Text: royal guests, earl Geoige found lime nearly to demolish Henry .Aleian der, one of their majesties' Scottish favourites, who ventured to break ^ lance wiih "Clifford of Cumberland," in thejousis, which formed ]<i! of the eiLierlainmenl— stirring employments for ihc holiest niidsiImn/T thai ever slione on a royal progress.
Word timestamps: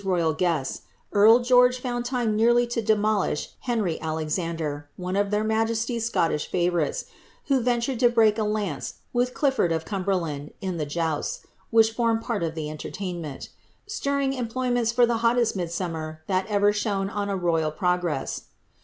royal 0.03 0.33
guests, 0.33 0.81
earl 1.13 1.37
Geoige 1.37 1.79
found 1.79 2.11
lime 2.11 2.35
nearly 2.35 2.65
to 2.65 2.81
demolish 2.81 3.49
Henry 3.59 3.99
.Aleian 4.01 4.57
der, 4.57 4.89
one 4.97 5.15
of 5.15 5.29
their 5.29 5.43
majesties' 5.43 6.07
Scottish 6.07 6.49
favourites, 6.49 7.05
who 7.49 7.61
ventured 7.61 7.99
to 7.99 8.09
break 8.09 8.35
^ 8.37 8.51
lance 8.51 8.95
wiih 9.13 9.31
"Clifford 9.31 9.71
of 9.71 9.85
Cumberland," 9.85 10.53
in 10.59 10.79
thejousis, 10.79 11.41
which 11.69 11.91
formed 11.91 12.23
]<i! 12.27 12.35
of 12.47 12.55
the 12.55 12.65
eiLierlainmenl— 12.65 13.49
stirring 13.85 14.33
employments 14.33 14.91
for 14.91 15.05
ihc 15.05 15.19
holiest 15.19 15.55
niidsiImn/T 15.55 16.21
thai 16.27 16.45
ever 16.49 16.71
slione 16.73 17.13
on 17.15 17.29
a 17.29 17.37
royal 17.37 17.69
progress. 17.69 18.45